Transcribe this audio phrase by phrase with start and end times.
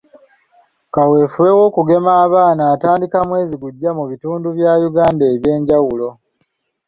[0.93, 6.07] Kaweefube w'okugema abaana atandika mwezi gujja mu bitundu bya Uganda eby'enjawulo.